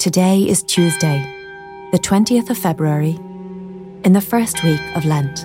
[0.00, 1.20] Today is Tuesday,
[1.92, 3.16] the 20th of February,
[4.02, 5.44] in the first week of Lent.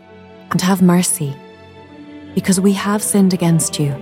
[0.51, 1.33] and have mercy,
[2.35, 3.95] because we have sinned against you.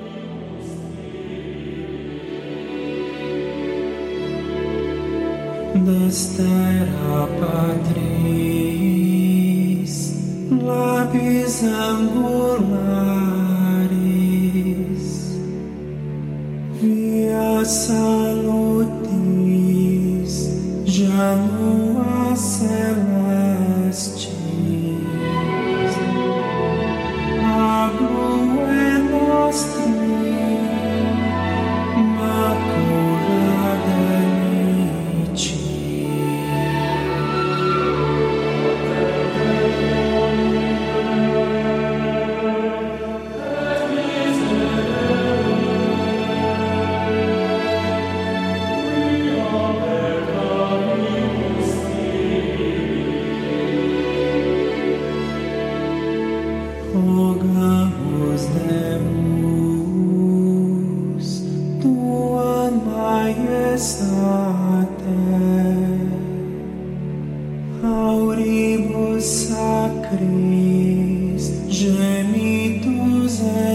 [10.59, 12.68] Patris, angularis,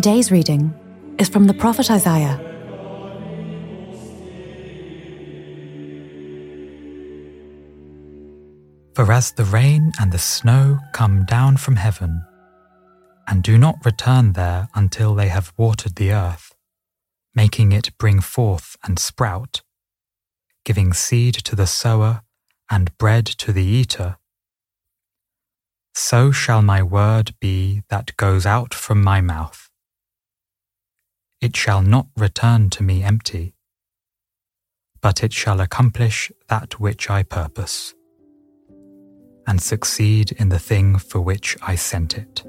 [0.00, 0.72] Today's reading
[1.18, 2.38] is from the prophet Isaiah.
[8.94, 12.24] For as the rain and the snow come down from heaven,
[13.28, 16.54] and do not return there until they have watered the earth,
[17.34, 19.60] making it bring forth and sprout,
[20.64, 22.22] giving seed to the sower
[22.70, 24.16] and bread to the eater,
[25.94, 29.69] so shall my word be that goes out from my mouth.
[31.40, 33.54] It shall not return to me empty,
[35.00, 37.94] but it shall accomplish that which I purpose
[39.46, 42.44] and succeed in the thing for which I sent it.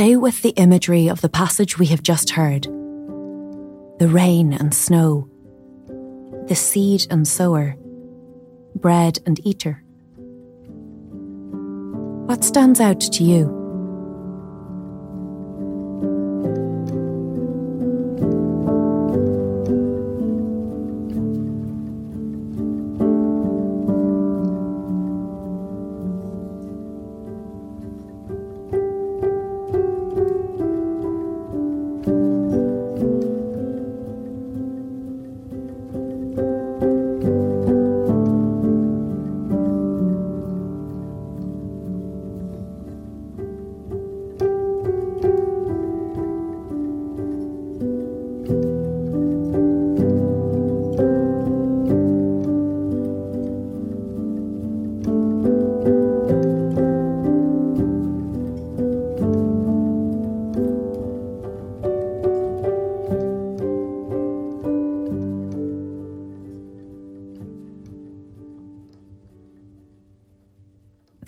[0.00, 5.28] Stay with the imagery of the passage we have just heard the rain and snow,
[6.48, 7.76] the seed and sower,
[8.74, 9.84] bread and eater.
[12.24, 13.59] What stands out to you?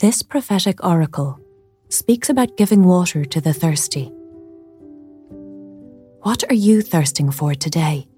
[0.03, 1.39] This prophetic oracle
[1.89, 4.11] speaks about giving water to the thirsty.
[6.23, 8.09] What are you thirsting for today?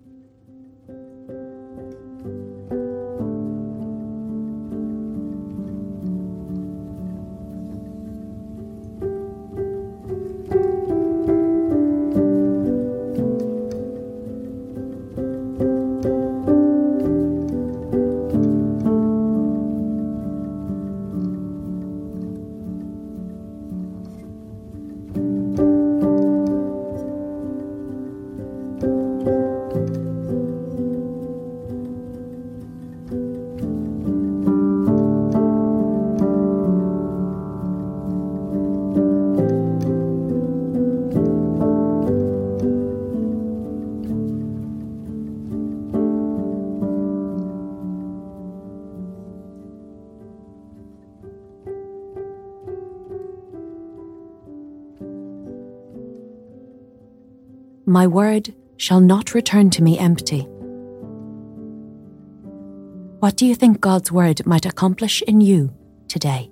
[57.94, 60.40] My word shall not return to me empty.
[63.20, 65.72] What do you think God's word might accomplish in you
[66.08, 66.50] today?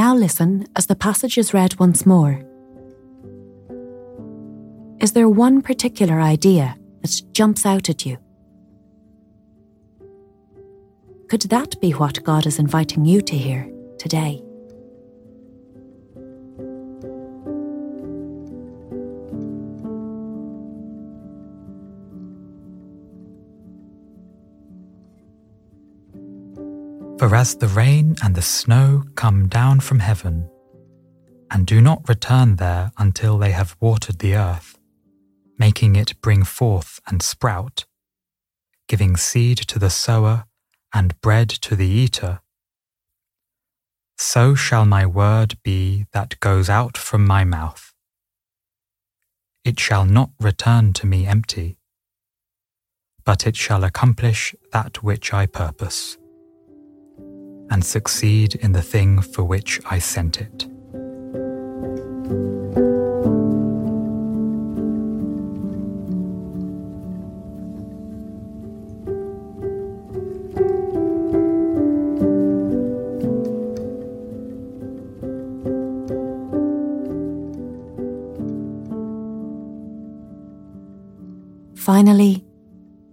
[0.00, 2.42] Now listen as the passage is read once more.
[4.98, 8.16] Is there one particular idea that jumps out at you?
[11.28, 14.42] Could that be what God is inviting you to hear today?
[27.20, 30.48] For as the rain and the snow come down from heaven,
[31.50, 34.78] and do not return there until they have watered the earth,
[35.58, 37.84] making it bring forth and sprout,
[38.88, 40.46] giving seed to the sower
[40.94, 42.40] and bread to the eater,
[44.16, 47.92] so shall my word be that goes out from my mouth.
[49.62, 51.76] It shall not return to me empty,
[53.26, 56.16] but it shall accomplish that which I purpose
[57.70, 60.66] and succeed in the thing for which I sent it.
[81.74, 82.44] Finally,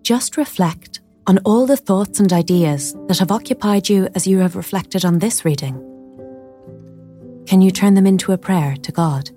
[0.03, 4.55] just reflect on all the thoughts and ideas that have occupied you as you have
[4.55, 5.75] reflected on this reading.
[7.45, 9.29] Can you turn them into a prayer to God?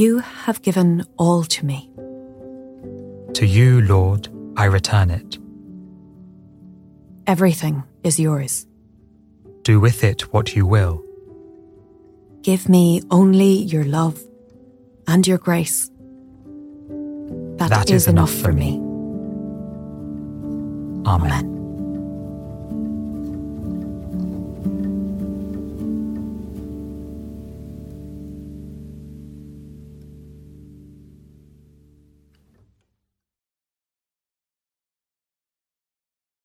[0.00, 1.90] You have given all to me.
[3.34, 5.36] To you, Lord, I return it,
[7.26, 8.66] Everything is yours.
[9.62, 11.04] Do with it what you will.
[12.40, 14.18] Give me only your love
[15.06, 15.90] and your grace.
[17.58, 18.80] That is enough for me.
[21.06, 21.30] Amen.
[21.30, 21.49] Amen.